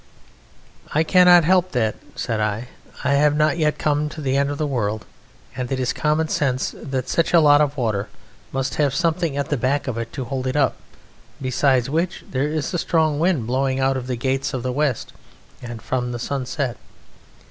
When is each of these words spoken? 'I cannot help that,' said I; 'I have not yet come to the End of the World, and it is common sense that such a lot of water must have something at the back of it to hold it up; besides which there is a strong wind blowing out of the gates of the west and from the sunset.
'I 0.95 1.03
cannot 1.03 1.43
help 1.43 1.73
that,' 1.73 1.93
said 2.15 2.39
I; 2.39 2.69
'I 3.03 3.13
have 3.13 3.35
not 3.37 3.59
yet 3.59 3.77
come 3.77 4.09
to 4.09 4.19
the 4.19 4.35
End 4.35 4.49
of 4.49 4.57
the 4.57 4.65
World, 4.65 5.05
and 5.55 5.71
it 5.71 5.79
is 5.79 5.93
common 5.93 6.27
sense 6.27 6.73
that 6.81 7.07
such 7.07 7.35
a 7.35 7.39
lot 7.39 7.61
of 7.61 7.77
water 7.77 8.09
must 8.51 8.73
have 8.81 8.95
something 8.95 9.37
at 9.37 9.49
the 9.51 9.57
back 9.57 9.87
of 9.87 9.99
it 9.99 10.11
to 10.13 10.23
hold 10.25 10.47
it 10.47 10.55
up; 10.55 10.75
besides 11.39 11.87
which 11.87 12.25
there 12.27 12.47
is 12.47 12.73
a 12.73 12.79
strong 12.79 13.19
wind 13.19 13.45
blowing 13.45 13.79
out 13.79 13.95
of 13.95 14.07
the 14.07 14.15
gates 14.15 14.55
of 14.55 14.63
the 14.63 14.71
west 14.73 15.13
and 15.61 15.83
from 15.83 16.11
the 16.13 16.17
sunset. 16.19 16.77